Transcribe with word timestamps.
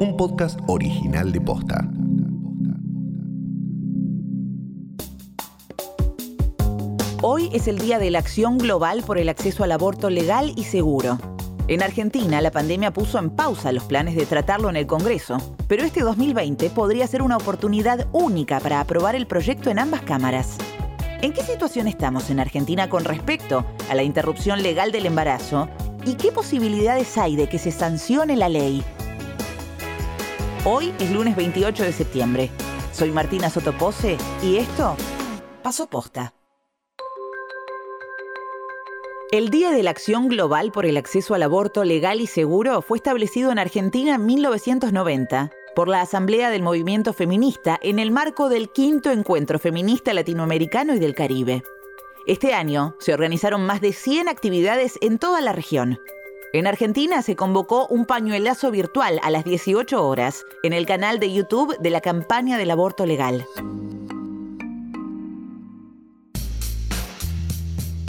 un 0.00 0.16
podcast 0.16 0.58
original 0.66 1.30
de 1.30 1.42
Posta. 1.42 1.86
Hoy 7.20 7.50
es 7.52 7.68
el 7.68 7.78
Día 7.78 7.98
de 7.98 8.10
la 8.10 8.20
Acción 8.20 8.56
Global 8.56 9.02
por 9.02 9.18
el 9.18 9.28
Acceso 9.28 9.62
al 9.62 9.72
Aborto 9.72 10.08
Legal 10.08 10.54
y 10.56 10.64
Seguro. 10.64 11.18
En 11.68 11.82
Argentina, 11.82 12.40
la 12.40 12.50
pandemia 12.50 12.94
puso 12.94 13.18
en 13.18 13.28
pausa 13.28 13.72
los 13.72 13.84
planes 13.84 14.16
de 14.16 14.24
tratarlo 14.24 14.70
en 14.70 14.76
el 14.76 14.86
Congreso, 14.86 15.36
pero 15.68 15.84
este 15.84 16.00
2020 16.00 16.70
podría 16.70 17.06
ser 17.06 17.20
una 17.20 17.36
oportunidad 17.36 18.08
única 18.12 18.58
para 18.58 18.80
aprobar 18.80 19.14
el 19.14 19.26
proyecto 19.26 19.68
en 19.68 19.78
ambas 19.78 20.00
cámaras. 20.00 20.56
¿En 21.20 21.34
qué 21.34 21.42
situación 21.42 21.88
estamos 21.88 22.30
en 22.30 22.40
Argentina 22.40 22.88
con 22.88 23.04
respecto 23.04 23.66
a 23.90 23.94
la 23.94 24.02
interrupción 24.02 24.62
legal 24.62 24.92
del 24.92 25.04
embarazo? 25.04 25.68
¿Y 26.06 26.14
qué 26.14 26.32
posibilidades 26.32 27.18
hay 27.18 27.36
de 27.36 27.50
que 27.50 27.58
se 27.58 27.70
sancione 27.70 28.34
la 28.34 28.48
ley? 28.48 28.82
Hoy 30.66 30.92
es 31.00 31.10
lunes 31.10 31.36
28 31.36 31.84
de 31.84 31.92
septiembre. 31.92 32.50
Soy 32.92 33.10
Martina 33.10 33.48
Sotopose 33.48 34.18
y 34.42 34.58
esto 34.58 34.94
pasó 35.62 35.86
posta. 35.86 36.34
El 39.32 39.48
Día 39.48 39.70
de 39.70 39.82
la 39.82 39.90
Acción 39.90 40.28
Global 40.28 40.70
por 40.70 40.84
el 40.84 40.98
Acceso 40.98 41.34
al 41.34 41.44
Aborto 41.44 41.82
Legal 41.82 42.20
y 42.20 42.26
Seguro 42.26 42.82
fue 42.82 42.98
establecido 42.98 43.50
en 43.50 43.58
Argentina 43.58 44.16
en 44.16 44.26
1990 44.26 45.50
por 45.74 45.88
la 45.88 46.02
Asamblea 46.02 46.50
del 46.50 46.62
Movimiento 46.62 47.14
Feminista 47.14 47.78
en 47.80 47.98
el 47.98 48.10
marco 48.10 48.50
del 48.50 48.70
quinto 48.70 49.10
encuentro 49.10 49.58
feminista 49.58 50.12
latinoamericano 50.12 50.94
y 50.94 50.98
del 50.98 51.14
Caribe. 51.14 51.62
Este 52.26 52.52
año 52.52 52.96
se 52.98 53.14
organizaron 53.14 53.64
más 53.64 53.80
de 53.80 53.94
100 53.94 54.28
actividades 54.28 54.98
en 55.00 55.18
toda 55.18 55.40
la 55.40 55.54
región. 55.54 55.98
En 56.52 56.66
Argentina 56.66 57.22
se 57.22 57.36
convocó 57.36 57.86
un 57.86 58.06
pañuelazo 58.06 58.72
virtual 58.72 59.20
a 59.22 59.30
las 59.30 59.44
18 59.44 60.04
horas 60.04 60.44
en 60.64 60.72
el 60.72 60.84
canal 60.84 61.20
de 61.20 61.32
YouTube 61.32 61.78
de 61.78 61.90
la 61.90 62.00
campaña 62.00 62.58
del 62.58 62.72
aborto 62.72 63.06
legal. 63.06 63.46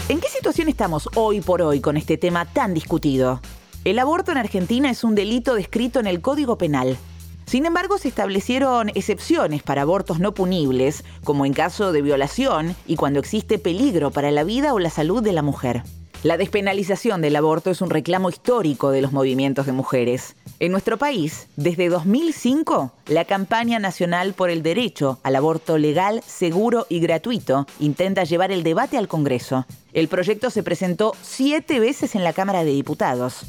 ¿En 0.09 0.19
qué 0.19 0.27
situación 0.27 0.69
estamos 0.69 1.07
hoy 1.13 1.41
por 1.41 1.61
hoy 1.61 1.81
con 1.81 1.97
este 1.97 2.17
tema 2.17 2.45
tan 2.45 2.73
discutido? 2.73 3.41
El 3.85 3.99
aborto 3.99 4.31
en 4.31 4.39
Argentina 4.39 4.89
es 4.89 5.03
un 5.03 5.13
delito 5.13 5.53
descrito 5.53 5.99
en 5.99 6.07
el 6.07 6.19
Código 6.19 6.57
Penal. 6.57 6.97
Sin 7.45 7.67
embargo, 7.67 7.99
se 7.99 8.07
establecieron 8.07 8.89
excepciones 8.89 9.61
para 9.61 9.83
abortos 9.83 10.19
no 10.19 10.33
punibles, 10.33 11.03
como 11.23 11.45
en 11.45 11.53
caso 11.53 11.91
de 11.91 12.01
violación 12.01 12.75
y 12.87 12.95
cuando 12.95 13.19
existe 13.19 13.59
peligro 13.59 14.09
para 14.09 14.31
la 14.31 14.43
vida 14.43 14.73
o 14.73 14.79
la 14.79 14.89
salud 14.89 15.21
de 15.21 15.33
la 15.33 15.43
mujer. 15.43 15.83
La 16.23 16.37
despenalización 16.37 17.19
del 17.21 17.35
aborto 17.35 17.71
es 17.71 17.81
un 17.81 17.89
reclamo 17.89 18.29
histórico 18.29 18.91
de 18.91 19.01
los 19.01 19.11
movimientos 19.11 19.65
de 19.65 19.71
mujeres. 19.71 20.35
En 20.59 20.71
nuestro 20.71 20.97
país, 20.97 21.47
desde 21.55 21.89
2005, 21.89 22.93
la 23.07 23.25
campaña 23.25 23.79
nacional 23.79 24.35
por 24.35 24.51
el 24.51 24.61
derecho 24.61 25.17
al 25.23 25.35
aborto 25.35 25.79
legal, 25.79 26.21
seguro 26.23 26.85
y 26.89 26.99
gratuito 26.99 27.65
intenta 27.79 28.23
llevar 28.23 28.51
el 28.51 28.61
debate 28.61 28.99
al 28.99 29.07
Congreso. 29.07 29.65
El 29.93 30.09
proyecto 30.09 30.51
se 30.51 30.61
presentó 30.61 31.15
siete 31.23 31.79
veces 31.79 32.13
en 32.13 32.23
la 32.23 32.33
Cámara 32.33 32.63
de 32.63 32.71
Diputados. 32.71 33.41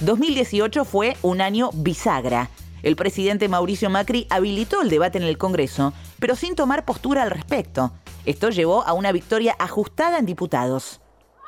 2018 0.00 0.84
fue 0.84 1.16
un 1.22 1.40
año 1.40 1.70
bisagra. 1.72 2.50
El 2.82 2.96
presidente 2.96 3.48
Mauricio 3.48 3.90
Macri 3.90 4.26
habilitó 4.28 4.82
el 4.82 4.90
debate 4.90 5.18
en 5.18 5.24
el 5.24 5.38
Congreso, 5.38 5.92
pero 6.18 6.34
sin 6.34 6.56
tomar 6.56 6.84
postura 6.84 7.22
al 7.22 7.30
respecto. 7.30 7.92
Esto 8.26 8.50
llevó 8.50 8.82
a 8.82 8.92
una 8.92 9.12
victoria 9.12 9.54
ajustada 9.60 10.18
en 10.18 10.26
diputados. 10.26 11.00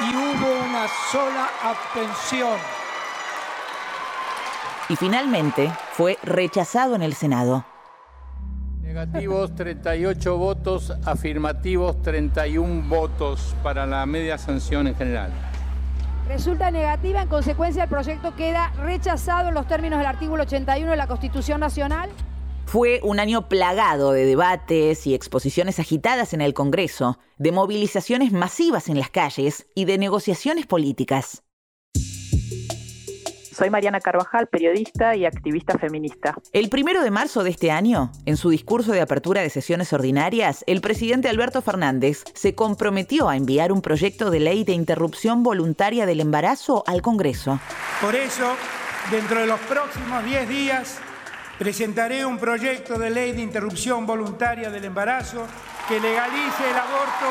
y 0.00 0.14
hubo 0.14 0.64
una 0.68 0.86
sola 1.10 1.48
abstención. 1.64 2.58
Y 4.88 4.96
finalmente 4.96 5.72
fue 5.92 6.18
rechazado 6.22 6.94
en 6.94 7.02
el 7.02 7.14
Senado. 7.14 7.64
Negativos 8.82 9.54
38 9.54 10.36
votos, 10.36 10.92
afirmativos 11.06 12.02
31 12.02 12.88
votos 12.88 13.54
para 13.62 13.86
la 13.86 14.04
media 14.04 14.36
sanción 14.36 14.88
en 14.88 14.96
general 14.96 15.49
resulta 16.30 16.70
negativa. 16.70 17.22
En 17.22 17.28
consecuencia, 17.28 17.82
el 17.82 17.88
proyecto 17.88 18.36
queda 18.36 18.70
rechazado 18.78 19.48
en 19.48 19.54
los 19.54 19.66
términos 19.66 19.98
del 19.98 20.06
artículo 20.06 20.44
81 20.44 20.88
de 20.88 20.96
la 20.96 21.08
Constitución 21.08 21.58
Nacional. 21.58 22.08
Fue 22.66 23.00
un 23.02 23.18
año 23.18 23.48
plagado 23.48 24.12
de 24.12 24.24
debates 24.24 25.08
y 25.08 25.14
exposiciones 25.14 25.80
agitadas 25.80 26.32
en 26.32 26.40
el 26.40 26.54
Congreso, 26.54 27.18
de 27.38 27.50
movilizaciones 27.50 28.30
masivas 28.30 28.88
en 28.88 28.98
las 29.00 29.10
calles 29.10 29.66
y 29.74 29.86
de 29.86 29.98
negociaciones 29.98 30.66
políticas. 30.66 31.42
Soy 33.60 33.68
Mariana 33.68 34.00
Carvajal, 34.00 34.46
periodista 34.46 35.14
y 35.14 35.26
activista 35.26 35.76
feminista. 35.76 36.34
El 36.54 36.70
primero 36.70 37.02
de 37.02 37.10
marzo 37.10 37.44
de 37.44 37.50
este 37.50 37.70
año, 37.70 38.10
en 38.24 38.38
su 38.38 38.48
discurso 38.48 38.92
de 38.92 39.02
apertura 39.02 39.42
de 39.42 39.50
sesiones 39.50 39.92
ordinarias, 39.92 40.64
el 40.66 40.80
presidente 40.80 41.28
Alberto 41.28 41.60
Fernández 41.60 42.24
se 42.32 42.54
comprometió 42.54 43.28
a 43.28 43.36
enviar 43.36 43.70
un 43.70 43.82
proyecto 43.82 44.30
de 44.30 44.40
ley 44.40 44.64
de 44.64 44.72
interrupción 44.72 45.42
voluntaria 45.42 46.06
del 46.06 46.20
embarazo 46.20 46.84
al 46.86 47.02
Congreso. 47.02 47.60
Por 48.00 48.14
eso, 48.14 48.56
dentro 49.10 49.40
de 49.40 49.46
los 49.48 49.60
próximos 49.60 50.24
10 50.24 50.48
días, 50.48 50.98
presentaré 51.58 52.24
un 52.24 52.38
proyecto 52.38 52.98
de 52.98 53.10
ley 53.10 53.32
de 53.32 53.42
interrupción 53.42 54.06
voluntaria 54.06 54.70
del 54.70 54.86
embarazo 54.86 55.46
que 55.86 56.00
legalice 56.00 56.70
el 56.70 56.78
aborto 56.78 57.26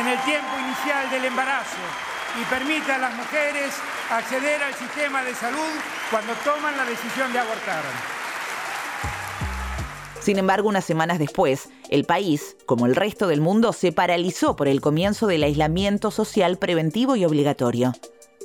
en 0.00 0.08
el 0.08 0.18
tiempo 0.22 0.58
inicial 0.58 1.08
del 1.08 1.24
embarazo 1.26 2.11
y 2.40 2.44
permita 2.46 2.96
a 2.96 2.98
las 2.98 3.14
mujeres 3.14 3.72
acceder 4.10 4.62
al 4.62 4.74
sistema 4.74 5.22
de 5.22 5.34
salud 5.34 5.72
cuando 6.10 6.32
toman 6.44 6.76
la 6.76 6.84
decisión 6.84 7.32
de 7.32 7.38
abortar. 7.38 7.82
Sin 10.20 10.38
embargo, 10.38 10.68
unas 10.68 10.84
semanas 10.84 11.18
después, 11.18 11.68
el 11.90 12.04
país, 12.04 12.56
como 12.64 12.86
el 12.86 12.94
resto 12.94 13.26
del 13.26 13.40
mundo, 13.40 13.72
se 13.72 13.90
paralizó 13.90 14.54
por 14.54 14.68
el 14.68 14.80
comienzo 14.80 15.26
del 15.26 15.42
aislamiento 15.42 16.10
social 16.10 16.58
preventivo 16.58 17.16
y 17.16 17.24
obligatorio. 17.24 17.92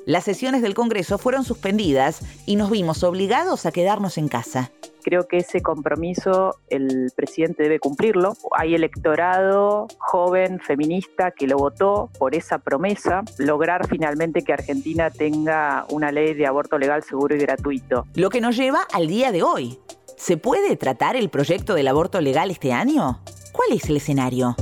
Las 0.06 0.24
sesiones 0.24 0.62
del 0.62 0.74
Congreso 0.74 1.18
fueron 1.18 1.44
suspendidas 1.44 2.22
y 2.46 2.56
nos 2.56 2.72
vimos 2.72 3.04
obligados 3.04 3.66
a 3.66 3.72
quedarnos 3.72 4.18
en 4.18 4.28
casa 4.28 4.72
creo 5.08 5.26
que 5.26 5.38
ese 5.38 5.62
compromiso 5.62 6.60
el 6.70 7.14
presidente 7.16 7.64
debe 7.64 7.80
cumplirlo. 7.80 8.34
Hay 8.58 8.76
electorado 8.76 9.88
joven, 10.00 10.60
feminista, 10.60 11.32
que 11.32 11.48
lo 11.48 11.56
votó 11.56 12.10
por 12.20 12.36
esa 12.36 12.58
promesa, 12.58 13.24
lograr 13.38 13.88
finalmente 13.88 14.42
que 14.42 14.52
Argentina 14.52 15.10
tenga 15.10 15.86
una 15.92 16.12
ley 16.12 16.34
de 16.34 16.46
aborto 16.46 16.78
legal, 16.78 17.04
seguro 17.04 17.38
y 17.38 17.40
gratuito. 17.40 18.06
Lo 18.16 18.30
que 18.30 18.42
nos 18.42 18.58
lleva 18.58 18.82
al 18.92 19.08
día 19.08 19.32
de 19.32 19.44
hoy. 19.44 19.80
¿Se 20.18 20.36
puede 20.36 20.76
tratar 20.76 21.16
el 21.16 21.30
proyecto 21.30 21.74
del 21.74 21.88
aborto 21.88 22.20
legal 22.20 22.52
este 22.52 22.74
año? 22.74 23.22
¿Cuál 23.54 23.78
es 23.78 23.88
el 23.88 23.96
escenario? 23.96 24.58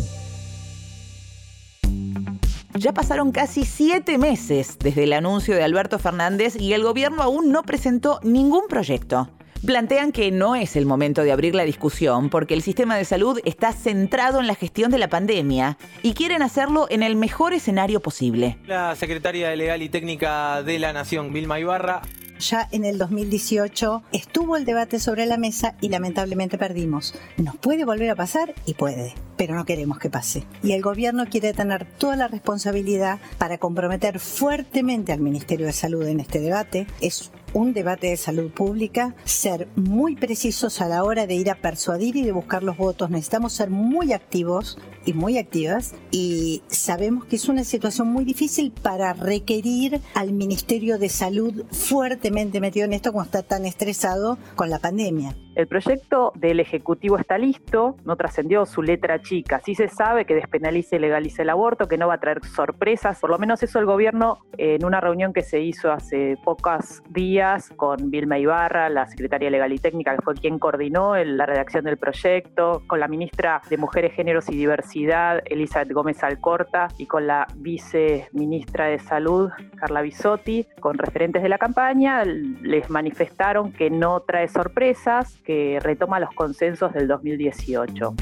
Ya 2.75 2.94
pasaron 2.94 3.31
casi 3.31 3.66
siete 3.66 4.19
meses 4.19 4.78
desde 4.78 5.05
el 5.05 5.13
anuncio 5.13 5.55
de 5.55 5.63
Alberto 5.63 5.97
Fernández 5.97 6.55
y 6.55 6.73
el 6.73 6.84
gobierno 6.84 7.23
aún 7.23 7.51
no 7.51 7.63
presentó 7.63 8.19
ningún 8.22 8.67
proyecto 8.67 9.28
plantean 9.66 10.12
que 10.12 10.31
no 10.31 10.56
es 10.56 10.76
el 10.76 10.86
momento 10.86 11.24
de 11.24 11.31
abrir 11.31 11.56
la 11.56 11.64
discusión 11.64 12.30
porque 12.30 12.53
el 12.53 12.62
sistema 12.62 12.96
de 12.96 13.06
salud 13.06 13.40
está 13.46 13.74
centrado 13.74 14.40
en 14.40 14.48
la 14.48 14.56
gestión 14.56 14.92
de 14.92 15.00
la 15.00 15.09
pandemia 15.09 15.78
y 16.03 16.14
quieren 16.14 16.42
hacerlo 16.42 16.88
en 16.90 17.03
el 17.03 17.16
mejor 17.16 17.53
escenario 17.53 18.00
posible. 18.00 18.58
La 18.68 18.96
secretaria 18.96 19.50
de 19.50 19.58
Legal 19.58 19.81
y 19.81 19.90
Técnica 19.90 20.64
de 20.64 20.80
la 20.80 20.94
Nación, 20.94 21.34
Vilma 21.34 21.59
Ibarra, 21.59 22.02
ya 22.40 22.68
en 22.72 22.84
el 22.84 22.98
2018 22.98 24.03
estuvo 24.12 24.58
el 24.58 24.66
debate 24.66 25.00
sobre 25.00 25.26
la 25.26 25.38
mesa 25.38 25.76
y 25.80 25.90
lamentablemente 25.90 26.58
perdimos. 26.58 27.16
Nos 27.38 27.56
puede 27.56 27.86
volver 27.86 28.09
a 28.09 28.16
pasar 28.16 28.53
y 28.66 28.74
puede, 28.74 29.14
pero 29.38 29.56
no 29.56 29.66
queremos 29.66 30.00
que 30.00 30.09
pase. 30.09 30.44
Y 30.61 30.73
el 30.73 30.82
gobierno 30.82 31.26
quiere 31.28 31.53
tener 31.53 31.85
toda 31.85 32.18
la 32.18 32.28
responsabilidad 32.28 33.20
para 33.38 33.58
comprometer 33.58 34.20
fuertemente 34.20 35.14
al 35.14 35.22
Ministerio 35.22 35.66
de 35.66 35.73
Salud 35.73 36.06
en 36.08 36.20
este 36.20 36.40
debate. 36.40 36.88
Es 37.00 37.32
un 37.55 37.72
debate 37.73 38.07
de 38.07 38.17
salud 38.17 38.52
pública, 38.52 39.16
ser 39.23 39.69
muy 39.78 40.17
precisos 40.17 40.81
a 40.81 40.90
la 40.90 41.05
hora 41.05 41.25
de 41.25 41.35
ir 41.35 41.49
a 41.49 41.55
persuadir 41.55 42.17
y 42.17 42.23
de 42.23 42.34
buscar 42.34 42.63
los 42.63 42.75
votos. 42.75 43.09
Necesitamos 43.09 43.53
ser 43.53 43.69
muy 43.69 44.11
activos 44.11 44.78
y 45.05 45.13
muy 45.13 45.37
activas 45.37 45.96
y 46.11 46.63
sabemos 46.67 47.23
que 47.25 47.37
es 47.37 47.47
una 47.47 47.63
situación 47.63 48.09
muy 48.09 48.25
difícil 48.25 48.73
para 48.73 49.13
requerir 49.13 50.02
al 50.16 50.34
Ministerio 50.34 50.99
de 50.99 51.07
Salud 51.07 51.63
fuertemente 51.72 52.59
metido 52.59 52.85
en 52.85 52.93
esto 52.93 53.13
cuando 53.13 53.37
está 53.37 53.43
tan 53.43 53.66
estresado 53.66 54.37
con 54.55 54.69
la 54.69 54.79
pandemia. 54.79 55.34
El 55.55 55.67
proyecto 55.67 56.34
del 56.35 56.59
Ejecutivo 56.59 57.17
está 57.17 57.37
listo, 57.37 57.96
no 58.03 58.17
trascendió 58.17 58.66
su 58.66 58.81
letra 58.81 59.22
chica. 59.22 59.61
Sí 59.63 59.73
se 59.73 59.87
sabe 59.87 60.25
que 60.25 60.35
despenalice 60.35 60.97
y 60.97 60.99
legalice 60.99 61.43
el 61.43 61.49
aborto, 61.49 61.87
que 61.87 61.97
no 61.97 62.09
va 62.09 62.16
a 62.16 62.19
traer 62.19 62.46
sorpresas. 62.46 63.19
Por 63.22 63.29
lo 63.29 63.37
menos 63.37 63.63
eso 63.63 63.79
el 63.79 63.85
gobierno, 63.85 64.40
en 64.58 64.84
una 64.84 64.99
reunión 64.99 65.31
que 65.31 65.43
se 65.43 65.61
hizo 65.61 65.93
hace 65.93 66.37
pocos 66.43 67.01
días, 67.09 67.45
con 67.76 68.09
Vilma 68.09 68.40
Ibarra, 68.40 68.90
la 68.90 69.06
secretaria 69.06 69.50
legal 69.50 69.72
y 69.72 69.78
técnica, 69.78 70.16
que 70.16 70.22
fue 70.24 70.34
quien 70.34 70.58
coordinó 70.58 71.16
la 71.16 71.46
redacción 71.46 71.86
del 71.86 71.97
proyecto, 71.97 72.82
con 72.88 73.00
la 73.00 73.08
ministra 73.08 73.62
de 73.70 73.78
Mujeres, 73.78 74.14
Géneros 74.14 74.50
y 74.50 74.56
Diversidad, 74.56 75.42
Elizabeth 75.46 75.92
Gómez 75.92 76.24
Alcorta, 76.24 76.88
y 76.97 77.06
con 77.06 77.28
la 77.28 77.46
viceministra 77.56 78.88
de 78.88 79.00
Salud, 79.00 79.50
Carla 79.76 80.02
Bisotti, 80.02 80.66
con 80.80 80.97
referentes 80.97 81.44
de 81.44 81.50
la 81.50 81.58
campaña, 81.58 82.24
les 82.26 82.90
manifestaron 82.90 83.72
que 83.72 83.90
no 83.90 84.22
trae 84.22 84.47
sorpresas, 84.47 85.38
que 85.44 85.80
retoma 85.82 86.20
los 86.20 86.32
consensos 86.32 86.94
del 86.94 87.08
2018. 87.08 88.16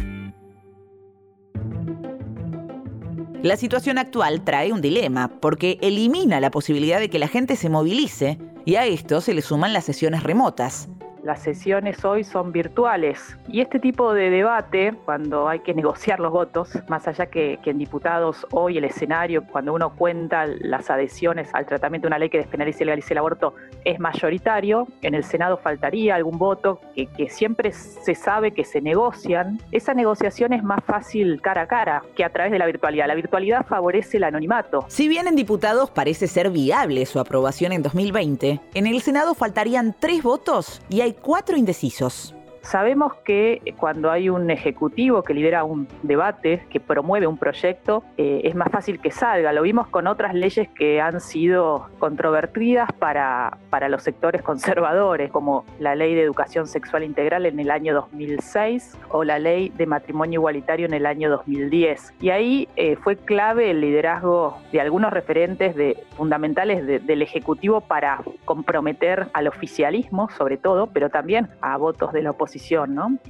La 3.44 3.58
situación 3.58 3.98
actual 3.98 4.46
trae 4.46 4.72
un 4.72 4.80
dilema, 4.80 5.28
porque 5.42 5.78
elimina 5.82 6.40
la 6.40 6.50
posibilidad 6.50 7.00
de 7.00 7.10
que 7.10 7.20
la 7.20 7.28
gente 7.28 7.58
se 7.58 7.70
movilice 7.70 8.38
y 8.66 8.76
a 8.76 8.86
esto 8.86 9.22
se 9.22 9.34
le 9.34 9.42
suman 9.42 9.74
las 9.74 9.86
sesiones 9.86 10.24
remotas 10.24 10.88
las 11.24 11.42
sesiones 11.42 12.04
hoy 12.06 12.24
son 12.24 12.52
virtuales. 12.52 13.38
Y 13.48 13.62
este 13.62 13.80
tipo 13.80 14.14
de 14.14 14.30
debate, 14.30 14.94
cuando 15.06 15.48
hay 15.48 15.60
que 15.60 15.74
negociar 15.74 16.20
los 16.20 16.32
votos, 16.32 16.70
más 16.90 17.08
allá 17.08 17.28
que, 17.28 17.60
en 17.64 17.78
diputados 17.78 18.46
hoy 18.52 18.78
el 18.78 18.84
escenario, 18.84 19.46
cuando 19.46 19.74
uno 19.74 19.96
cuenta 19.96 20.46
las 20.46 20.90
adhesiones 20.90 21.50
al 21.54 21.66
tratamiento 21.66 22.06
de 22.06 22.10
una 22.10 22.20
ley 22.20 22.30
que 22.30 22.38
despenalice 22.38 22.84
y 22.84 22.86
legalice 22.86 23.14
el 23.14 23.20
aborto, 23.20 23.56
es 23.86 24.00
mayoritario, 24.00 24.88
en 25.02 25.16
el 25.16 25.24
Senado 25.24 25.58
faltaría 25.58 26.16
algún 26.16 26.38
voto 26.38 26.82
que, 26.94 27.08
que 27.08 27.30
siempre 27.30 27.72
se 27.72 28.16
sabe 28.16 28.52
que 28.52 28.64
se 28.64 28.82
negocian. 28.82 29.60
Esa 29.72 29.94
negociación 29.94 30.54
es 30.54 30.64
más 30.64 30.84
fácil 30.84 31.42
cara 31.42 31.64
a 31.64 31.68
cara 31.68 32.04
que 32.16 32.24
a 32.24 32.30
través 32.30 32.52
de 32.52 32.60
la 32.60 32.66
virtualidad. 32.66 33.08
La 33.08 33.16
virtualidad 33.16 33.66
favorece 33.66 34.18
el 34.18 34.26
anonimato. 34.26 34.86
Si 34.90 35.08
bien 35.08 35.28
en 35.28 35.36
diputados 35.36 35.90
parece 35.90 36.28
ser 36.28 36.50
viable 36.50 37.06
su 37.06 37.20
aprobación 37.20 37.72
en 37.72 37.82
2020, 37.82 38.60
en 38.74 38.88
el 38.88 39.02
Senado 39.02 39.34
faltarían 39.34 39.96
tres 39.98 40.22
votos 40.22 40.82
y 40.90 41.02
hay 41.02 41.13
cuatro 41.14 41.58
indecisos. 41.58 42.34
Sabemos 42.64 43.14
que 43.26 43.62
cuando 43.78 44.10
hay 44.10 44.30
un 44.30 44.50
ejecutivo 44.50 45.22
que 45.22 45.34
lidera 45.34 45.66
un 45.66 45.86
debate, 46.02 46.66
que 46.70 46.80
promueve 46.80 47.28
un 47.28 47.38
proyecto, 47.38 48.04
eh, 48.18 48.42
es 48.46 48.56
más 48.56 48.70
fácil 48.72 49.02
que 49.02 49.12
salga. 49.12 49.52
Lo 49.52 49.64
vimos 49.64 49.88
con 49.90 50.08
otras 50.08 50.34
leyes 50.34 50.70
que 50.70 51.02
han 51.02 51.20
sido 51.20 51.90
controvertidas 52.00 52.90
para, 52.94 53.58
para 53.70 53.90
los 53.90 54.02
sectores 54.02 54.42
conservadores, 54.42 55.30
como 55.30 55.66
la 55.78 55.94
ley 55.94 56.16
de 56.16 56.22
educación 56.22 56.66
sexual 56.66 57.04
integral 57.04 57.46
en 57.46 57.60
el 57.60 57.70
año 57.70 57.94
2006 57.94 58.98
o 59.10 59.26
la 59.26 59.40
ley 59.40 59.68
de 59.76 59.86
matrimonio 59.86 60.40
igualitario 60.40 60.86
en 60.86 60.94
el 60.94 61.06
año 61.06 61.30
2010. 61.30 62.14
Y 62.22 62.30
ahí 62.30 62.70
eh, 62.78 62.96
fue 62.96 63.18
clave 63.18 63.72
el 63.72 63.82
liderazgo 63.82 64.58
de 64.72 64.80
algunos 64.80 65.12
referentes 65.12 65.76
de, 65.76 66.02
fundamentales 66.16 67.06
del 67.06 67.22
Ejecutivo 67.22 67.82
para 67.82 68.22
comprometer 68.46 69.28
al 69.34 69.48
oficialismo, 69.48 70.30
sobre 70.38 70.58
todo, 70.58 70.88
pero 70.88 71.10
también 71.10 71.50
a 71.60 71.76
votos 71.76 72.14
de 72.14 72.22
la 72.22 72.32
oposición 72.32 72.53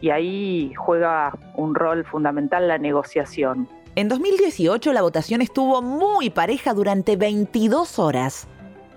y 0.01 0.09
ahí 0.09 0.73
juega 0.75 1.37
un 1.55 1.75
rol 1.75 2.05
fundamental 2.05 2.67
la 2.67 2.77
negociación. 2.77 3.67
En 3.95 4.09
2018 4.09 4.91
la 4.93 5.01
votación 5.01 5.41
estuvo 5.41 5.81
muy 5.81 6.29
pareja 6.29 6.73
durante 6.73 7.15
22 7.15 7.99
horas. 7.99 8.47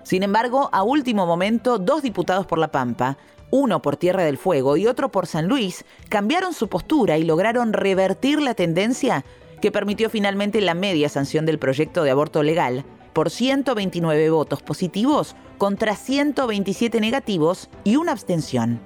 Sin 0.03 0.23
embargo, 0.23 0.69
a 0.71 0.83
último 0.83 1.25
momento, 1.25 1.77
dos 1.77 2.01
diputados 2.01 2.45
por 2.45 2.57
La 2.57 2.71
Pampa, 2.71 3.17
uno 3.51 3.81
por 3.81 3.97
Tierra 3.97 4.23
del 4.23 4.37
Fuego 4.37 4.77
y 4.77 4.87
otro 4.87 5.09
por 5.09 5.27
San 5.27 5.47
Luis, 5.47 5.85
cambiaron 6.09 6.53
su 6.53 6.67
postura 6.67 7.17
y 7.17 7.23
lograron 7.23 7.73
revertir 7.73 8.41
la 8.41 8.53
tendencia 8.53 9.23
que 9.61 9.71
permitió 9.71 10.09
finalmente 10.09 10.61
la 10.61 10.73
media 10.73 11.09
sanción 11.09 11.45
del 11.45 11.59
proyecto 11.59 12.03
de 12.03 12.11
aborto 12.11 12.43
legal 12.43 12.85
por 13.13 13.29
129 13.29 14.29
votos 14.29 14.61
positivos 14.61 15.35
contra 15.57 15.95
127 15.95 17.01
negativos 17.01 17.69
y 17.83 17.95
una 17.95 18.11
abstención. 18.11 18.79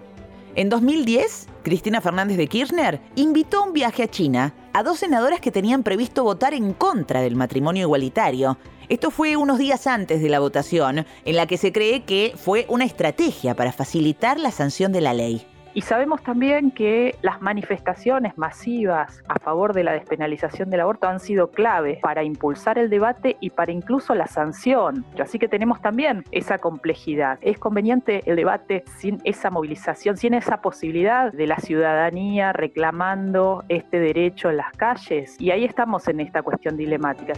En 0.53 0.67
2010, 0.67 1.47
Cristina 1.63 2.01
Fernández 2.01 2.35
de 2.35 2.47
Kirchner 2.47 2.99
invitó 3.15 3.59
a 3.59 3.67
un 3.67 3.73
viaje 3.73 4.03
a 4.03 4.09
China 4.09 4.53
a 4.73 4.83
dos 4.83 4.99
senadoras 4.99 5.39
que 5.39 5.49
tenían 5.49 5.81
previsto 5.81 6.25
votar 6.25 6.53
en 6.53 6.73
contra 6.73 7.21
del 7.21 7.37
matrimonio 7.37 7.83
igualitario. 7.83 8.57
Esto 8.89 9.11
fue 9.11 9.37
unos 9.37 9.59
días 9.59 9.87
antes 9.87 10.21
de 10.21 10.27
la 10.27 10.39
votación, 10.39 11.05
en 11.23 11.35
la 11.37 11.47
que 11.47 11.57
se 11.57 11.71
cree 11.71 12.03
que 12.03 12.33
fue 12.35 12.65
una 12.67 12.83
estrategia 12.83 13.55
para 13.55 13.71
facilitar 13.71 14.41
la 14.41 14.51
sanción 14.51 14.91
de 14.91 14.99
la 14.99 15.13
ley. 15.13 15.47
Y 15.73 15.81
sabemos 15.81 16.21
también 16.21 16.71
que 16.71 17.15
las 17.21 17.41
manifestaciones 17.41 18.37
masivas 18.37 19.23
a 19.27 19.39
favor 19.39 19.73
de 19.73 19.83
la 19.83 19.93
despenalización 19.93 20.69
del 20.69 20.81
aborto 20.81 21.07
han 21.07 21.19
sido 21.19 21.51
clave 21.51 21.99
para 22.01 22.23
impulsar 22.23 22.77
el 22.77 22.89
debate 22.89 23.37
y 23.39 23.51
para 23.51 23.71
incluso 23.71 24.13
la 24.13 24.27
sanción. 24.27 25.05
Así 25.19 25.39
que 25.39 25.47
tenemos 25.47 25.81
también 25.81 26.25
esa 26.31 26.57
complejidad. 26.57 27.39
Es 27.41 27.57
conveniente 27.57 28.21
el 28.25 28.35
debate 28.35 28.83
sin 28.97 29.21
esa 29.23 29.49
movilización, 29.49 30.17
sin 30.17 30.33
esa 30.33 30.61
posibilidad 30.61 31.31
de 31.31 31.47
la 31.47 31.57
ciudadanía 31.57 32.51
reclamando 32.51 33.63
este 33.69 33.99
derecho 33.99 34.49
en 34.49 34.57
las 34.57 34.71
calles. 34.73 35.37
Y 35.39 35.51
ahí 35.51 35.63
estamos 35.63 36.07
en 36.07 36.19
esta 36.19 36.41
cuestión 36.41 36.75
dilemática. 36.75 37.33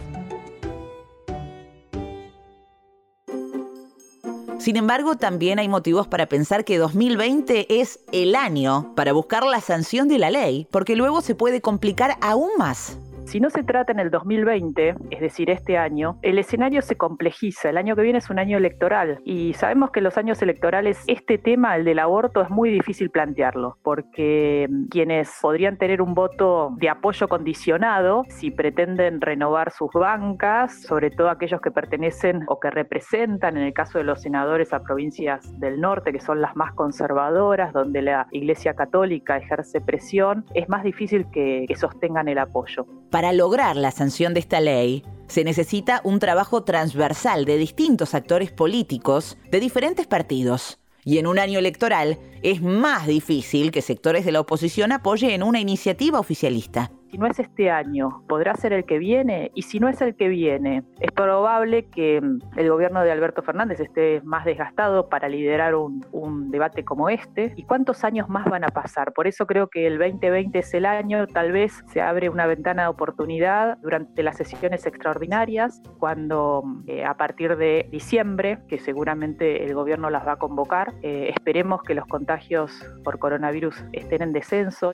Sin 4.64 4.78
embargo, 4.78 5.16
también 5.16 5.58
hay 5.58 5.68
motivos 5.68 6.08
para 6.08 6.24
pensar 6.24 6.64
que 6.64 6.78
2020 6.78 7.82
es 7.82 8.00
el 8.12 8.34
año 8.34 8.94
para 8.96 9.12
buscar 9.12 9.44
la 9.44 9.60
sanción 9.60 10.08
de 10.08 10.18
la 10.18 10.30
ley, 10.30 10.66
porque 10.70 10.96
luego 10.96 11.20
se 11.20 11.34
puede 11.34 11.60
complicar 11.60 12.16
aún 12.22 12.48
más. 12.56 12.96
Si 13.24 13.40
no 13.40 13.48
se 13.48 13.62
trata 13.62 13.90
en 13.90 14.00
el 14.00 14.10
2020, 14.10 14.96
es 15.10 15.20
decir, 15.20 15.50
este 15.50 15.78
año, 15.78 16.18
el 16.22 16.38
escenario 16.38 16.82
se 16.82 16.96
complejiza. 16.96 17.70
El 17.70 17.78
año 17.78 17.96
que 17.96 18.02
viene 18.02 18.18
es 18.18 18.28
un 18.28 18.38
año 18.38 18.58
electoral 18.58 19.20
y 19.24 19.54
sabemos 19.54 19.90
que 19.90 20.00
en 20.00 20.04
los 20.04 20.18
años 20.18 20.42
electorales 20.42 21.02
este 21.06 21.38
tema, 21.38 21.74
el 21.74 21.84
del 21.84 22.00
aborto, 22.00 22.42
es 22.42 22.50
muy 22.50 22.70
difícil 22.70 23.10
plantearlo, 23.10 23.78
porque 23.82 24.68
mm, 24.70 24.88
quienes 24.88 25.32
podrían 25.40 25.78
tener 25.78 26.02
un 26.02 26.14
voto 26.14 26.74
de 26.76 26.90
apoyo 26.90 27.26
condicionado, 27.26 28.24
si 28.28 28.50
pretenden 28.50 29.20
renovar 29.20 29.72
sus 29.72 29.90
bancas, 29.92 30.82
sobre 30.82 31.10
todo 31.10 31.30
aquellos 31.30 31.60
que 31.62 31.70
pertenecen 31.70 32.42
o 32.46 32.60
que 32.60 32.70
representan, 32.70 33.56
en 33.56 33.64
el 33.64 33.72
caso 33.72 33.98
de 33.98 34.04
los 34.04 34.20
senadores, 34.20 34.72
a 34.72 34.82
provincias 34.82 35.58
del 35.58 35.80
norte, 35.80 36.12
que 36.12 36.20
son 36.20 36.42
las 36.42 36.54
más 36.56 36.74
conservadoras, 36.74 37.72
donde 37.72 38.02
la 38.02 38.28
Iglesia 38.32 38.74
Católica 38.74 39.38
ejerce 39.38 39.80
presión, 39.80 40.44
es 40.54 40.68
más 40.68 40.84
difícil 40.84 41.26
que, 41.32 41.64
que 41.66 41.74
sostengan 41.74 42.28
el 42.28 42.38
apoyo. 42.38 42.86
Para 43.14 43.32
lograr 43.32 43.76
la 43.76 43.92
sanción 43.92 44.34
de 44.34 44.40
esta 44.40 44.58
ley, 44.58 45.04
se 45.28 45.44
necesita 45.44 46.00
un 46.02 46.18
trabajo 46.18 46.64
transversal 46.64 47.44
de 47.44 47.58
distintos 47.58 48.12
actores 48.12 48.50
políticos 48.50 49.38
de 49.52 49.60
diferentes 49.60 50.08
partidos. 50.08 50.80
Y 51.04 51.18
en 51.18 51.28
un 51.28 51.38
año 51.38 51.60
electoral 51.60 52.18
es 52.42 52.60
más 52.60 53.06
difícil 53.06 53.70
que 53.70 53.82
sectores 53.82 54.24
de 54.24 54.32
la 54.32 54.40
oposición 54.40 54.90
apoyen 54.90 55.44
una 55.44 55.60
iniciativa 55.60 56.18
oficialista 56.18 56.90
si 57.14 57.18
no 57.18 57.28
es 57.28 57.38
este 57.38 57.70
año, 57.70 58.24
podrá 58.26 58.56
ser 58.56 58.72
el 58.72 58.84
que 58.86 58.98
viene, 58.98 59.52
y 59.54 59.62
si 59.62 59.78
no 59.78 59.88
es 59.88 60.00
el 60.00 60.16
que 60.16 60.26
viene, 60.26 60.82
es 60.98 61.12
probable 61.12 61.86
que 61.86 62.20
mm, 62.20 62.40
el 62.56 62.68
gobierno 62.68 63.04
de 63.04 63.12
Alberto 63.12 63.40
Fernández 63.40 63.78
esté 63.78 64.20
más 64.24 64.44
desgastado 64.44 65.08
para 65.08 65.28
liderar 65.28 65.76
un, 65.76 66.02
debate 66.50 66.84
como 66.84 67.08
este, 67.08 67.52
y 67.54 67.62
cuántos 67.62 68.02
años 68.02 68.28
más 68.28 68.46
van 68.46 68.64
a 68.64 68.68
pasar. 68.68 69.12
Por 69.12 69.28
eso 69.28 69.46
creo 69.46 69.68
que 69.68 69.86
el 69.86 69.96
2020 69.96 70.58
es 70.58 70.74
el 70.74 70.86
año, 70.86 71.28
tal 71.28 71.52
vez 71.52 71.84
se 71.92 72.00
abre 72.02 72.30
una 72.30 72.48
ventana 72.48 72.82
de 72.82 72.88
oportunidad 72.88 73.78
durante 73.78 74.24
las 74.24 74.36
sesiones 74.36 74.84
extraordinarias, 74.84 75.80
cuando 76.00 76.62
mm, 76.64 76.82
eh, 76.88 77.04
a 77.04 77.14
partir 77.14 77.56
de 77.56 77.86
diciembre, 77.92 78.58
que 78.66 78.80
seguramente 78.80 79.64
el 79.64 79.72
gobierno 79.72 80.10
las 80.10 80.26
va 80.26 80.32
a 80.32 80.36
convocar, 80.36 80.94
eh, 81.02 81.30
esperemos 81.32 81.80
que 81.84 81.94
los 81.94 82.06
contagios 82.06 82.72
por 83.04 83.20
coronavirus 83.20 83.84
estén 83.92 84.22
en 84.22 84.32
descenso. 84.32 84.92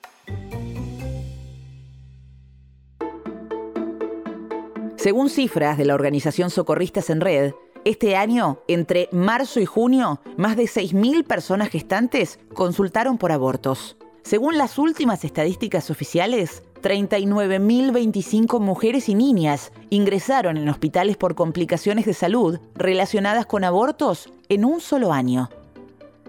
Según 5.01 5.31
cifras 5.31 5.79
de 5.79 5.85
la 5.85 5.95
organización 5.95 6.51
Socorristas 6.51 7.09
en 7.09 7.21
Red, 7.21 7.53
este 7.85 8.15
año, 8.15 8.59
entre 8.67 9.09
marzo 9.11 9.59
y 9.59 9.65
junio, 9.65 10.21
más 10.37 10.55
de 10.55 10.65
6.000 10.65 11.25
personas 11.25 11.69
gestantes 11.69 12.37
consultaron 12.53 13.17
por 13.17 13.31
abortos. 13.31 13.97
Según 14.21 14.59
las 14.59 14.77
últimas 14.77 15.25
estadísticas 15.25 15.89
oficiales, 15.89 16.61
39.025 16.83 18.59
mujeres 18.59 19.09
y 19.09 19.15
niñas 19.15 19.71
ingresaron 19.89 20.57
en 20.57 20.69
hospitales 20.69 21.17
por 21.17 21.33
complicaciones 21.33 22.05
de 22.05 22.13
salud 22.13 22.59
relacionadas 22.75 23.47
con 23.47 23.63
abortos 23.63 24.31
en 24.49 24.65
un 24.65 24.81
solo 24.81 25.13
año. 25.13 25.49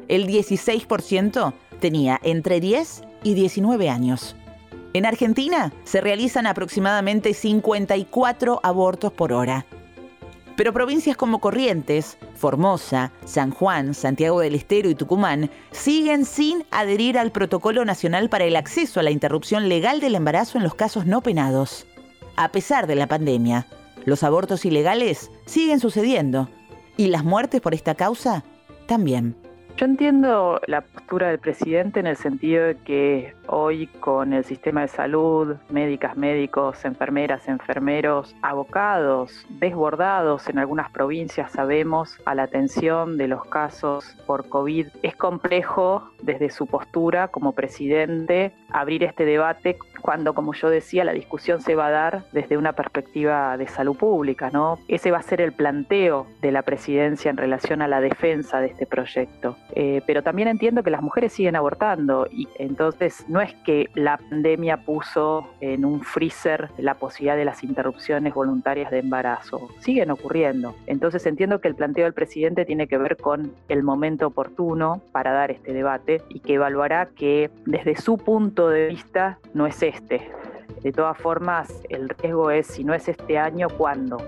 El 0.09 0.27
16% 0.27 1.53
tenía 1.79 2.19
entre 2.23 2.59
10 2.59 3.03
y 3.23 3.35
19 3.35 3.91
años. 3.91 4.35
En 4.95 5.07
Argentina 5.07 5.73
se 5.85 6.01
realizan 6.01 6.47
aproximadamente 6.47 7.33
54 7.33 8.61
abortos 8.63 9.13
por 9.13 9.33
hora. 9.33 9.65
Pero 10.55 10.75
provincias 10.75 11.17
como 11.17 11.41
Corrientes, 11.41 12.19
Formosa, 12.35 13.11
San 13.25 13.53
Juan, 13.53 13.95
Santiago 13.95 14.41
del 14.41 14.55
Estero 14.55 14.91
y 14.91 14.95
Tucumán 14.95 15.51
siguen 15.71 16.27
sin 16.27 16.65
adherir 16.71 17.19
al 17.19 17.33
Protocolo 17.33 17.87
Nacional 17.87 18.29
para 18.29 18.45
el 18.45 18.57
Acceso 18.57 19.01
a 19.01 19.03
la 19.03 19.11
Interrupción 19.11 19.71
Legal 19.71 20.01
del 20.01 20.15
Embarazo 20.15 20.59
en 20.59 20.65
los 20.65 20.75
casos 20.75 21.07
no 21.07 21.23
penados. 21.23 21.87
A 22.37 22.51
pesar 22.51 22.87
de 22.87 22.95
la 22.95 23.07
pandemia, 23.07 23.67
los 24.05 24.23
abortos 24.23 24.67
ilegales 24.67 25.31
siguen 25.47 25.81
sucediendo 25.81 26.51
y 26.99 27.07
las 27.07 27.25
muertes 27.25 27.63
por 27.63 27.73
esta 27.73 27.95
causa 27.95 28.45
también. 28.87 29.42
Yo 29.83 29.87
entiendo 29.87 30.61
la 30.69 30.83
postura 30.83 31.31
del 31.31 31.41
presidente 31.41 31.99
en 31.99 32.07
el 32.07 32.17
sentido 32.17 32.67
de 32.67 32.77
que 32.77 33.35
hoy 33.49 33.89
con 33.89 34.33
el 34.33 34.45
sistema 34.45 34.83
de 34.83 34.87
salud, 34.87 35.57
médicas, 35.71 36.17
médicos, 36.17 36.85
enfermeras, 36.85 37.49
enfermeros, 37.49 38.37
abocados, 38.43 39.45
desbordados 39.49 40.49
en 40.49 40.61
algunas 40.61 40.89
provincias, 40.93 41.51
sabemos, 41.51 42.17
a 42.27 42.37
la 42.37 42.45
atención 42.45 43.19
de 43.19 43.27
los 43.27 43.45
casos 43.47 44.17
por 44.25 44.49
COVID, 44.49 44.87
es 45.03 45.17
complejo 45.17 46.13
desde 46.23 46.51
su 46.51 46.69
postura 46.69 47.27
como 47.27 47.51
presidente 47.51 48.53
abrir 48.71 49.03
este 49.03 49.25
debate 49.25 49.79
cuando, 50.03 50.35
como 50.35 50.53
yo 50.53 50.69
decía, 50.69 51.05
la 51.05 51.13
discusión 51.13 51.61
se 51.61 51.75
va 51.75 51.87
a 51.87 51.91
dar 51.91 52.25
desde 52.33 52.59
una 52.59 52.73
perspectiva 52.73 53.57
de 53.57 53.69
salud 53.69 53.97
pública, 53.97 54.51
¿no? 54.51 54.79
Ese 54.89 55.11
va 55.11 55.19
a 55.19 55.23
ser 55.23 55.41
el 55.41 55.53
planteo 55.53 56.27
de 56.41 56.53
la 56.53 56.63
presidencia 56.63 57.31
en 57.31 57.37
relación 57.37 57.83
a 57.83 57.89
la 57.89 58.01
defensa 58.01 58.61
de 58.61 58.67
este 58.67 58.85
proyecto. 58.85 59.57
Eh, 59.75 60.03
pero 60.07 60.23
también 60.23 60.49
entiendo 60.49 60.83
que 60.83 60.91
las 60.91 61.03
mujeres 61.03 61.33
siguen 61.33 61.57
abortando 61.57 62.27
y 62.31 62.49
entonces 62.59 63.25
no 63.29 63.41
es 63.41 63.55
que 63.65 63.89
la 63.95 64.19
pandemia 64.19 64.79
puso 64.79 65.49
en 65.61 65.85
un 65.85 66.03
freezer 66.03 66.71
la 66.79 66.95
posibilidad 66.95 67.37
de 67.37 67.45
las 67.45 67.63
interrupciones 67.63 68.35
voluntarias 68.35 68.91
de 68.91 68.99
embarazo, 68.99 69.69
siguen 69.79 70.11
ocurriendo. 70.11 70.75
Entonces 70.87 71.25
entiendo 71.27 71.61
que 71.61 71.69
el 71.69 71.75
planteo 71.75 72.05
del 72.05 72.15
presidente 72.15 72.65
tiene 72.65 72.89
que 72.89 72.99
ver 72.99 73.17
con 73.17 73.53
el 73.69 73.83
momento 73.83 74.27
oportuno 74.27 75.01
para 75.13 75.33
dar 75.33 75.51
este 75.51 75.73
debate 75.73 76.23
y 76.29 76.41
que 76.41 76.55
evaluará 76.55 77.07
que 77.07 77.51
desde 77.67 77.97
su 77.97 78.19
punto 78.19 78.69
de 78.69 78.89
vista 78.89 79.39
no 79.55 79.67
es 79.67 79.83
este. 79.83 79.92
De 80.01 80.93
todas 80.93 81.17
formas, 81.19 81.83
el 81.89 82.09
riesgo 82.09 82.51
es 82.51 82.67
si 82.67 82.85
no 82.85 82.95
es 82.95 83.09
este 83.09 83.39
año, 83.39 83.69
¿cuándo? 83.77 84.19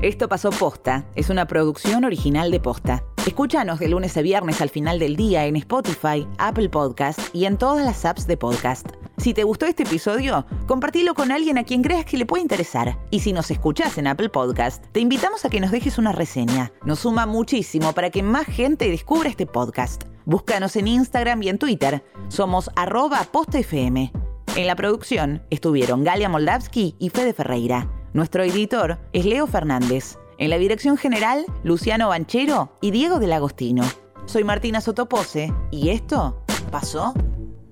Esto 0.00 0.28
pasó 0.28 0.50
posta, 0.50 1.06
es 1.16 1.28
una 1.28 1.46
producción 1.46 2.04
original 2.04 2.52
de 2.52 2.60
posta. 2.60 3.02
Escúchanos 3.26 3.80
de 3.80 3.88
lunes 3.88 4.16
a 4.16 4.22
viernes 4.22 4.60
al 4.60 4.70
final 4.70 5.00
del 5.00 5.16
día 5.16 5.46
en 5.46 5.56
Spotify, 5.56 6.24
Apple 6.38 6.68
Podcast 6.68 7.18
y 7.34 7.46
en 7.46 7.58
todas 7.58 7.84
las 7.84 8.04
apps 8.04 8.28
de 8.28 8.36
podcast. 8.36 8.86
Si 9.16 9.34
te 9.34 9.42
gustó 9.42 9.66
este 9.66 9.82
episodio, 9.82 10.46
compartilo 10.68 11.14
con 11.14 11.32
alguien 11.32 11.58
a 11.58 11.64
quien 11.64 11.82
creas 11.82 12.04
que 12.04 12.16
le 12.16 12.26
puede 12.26 12.42
interesar. 12.42 12.96
Y 13.10 13.20
si 13.20 13.32
nos 13.32 13.50
escuchás 13.50 13.98
en 13.98 14.06
Apple 14.06 14.28
Podcast, 14.28 14.84
te 14.92 15.00
invitamos 15.00 15.44
a 15.44 15.50
que 15.50 15.60
nos 15.60 15.72
dejes 15.72 15.98
una 15.98 16.12
reseña. 16.12 16.70
Nos 16.84 17.00
suma 17.00 17.26
muchísimo 17.26 17.92
para 17.92 18.10
que 18.10 18.22
más 18.22 18.46
gente 18.46 18.88
descubra 18.88 19.28
este 19.28 19.46
podcast. 19.46 20.04
Búscanos 20.28 20.76
en 20.76 20.88
Instagram 20.88 21.42
y 21.42 21.48
en 21.48 21.56
Twitter. 21.56 22.04
Somos 22.28 22.70
arroba 22.76 23.24
postafm. 23.32 24.12
En 24.56 24.66
la 24.66 24.76
producción 24.76 25.42
estuvieron 25.48 26.04
Galia 26.04 26.28
Moldavsky 26.28 26.96
y 26.98 27.08
Fede 27.08 27.32
Ferreira. 27.32 27.90
Nuestro 28.12 28.42
editor 28.42 28.98
es 29.14 29.24
Leo 29.24 29.46
Fernández. 29.46 30.18
En 30.36 30.50
la 30.50 30.58
dirección 30.58 30.98
general, 30.98 31.46
Luciano 31.64 32.10
Banchero 32.10 32.76
y 32.82 32.90
Diego 32.90 33.20
del 33.20 33.32
Agostino. 33.32 33.84
Soy 34.26 34.44
Martina 34.44 34.82
Sotopose 34.82 35.50
y 35.70 35.88
esto 35.88 36.44
pasó 36.70 37.14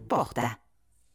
posta. 0.09 0.66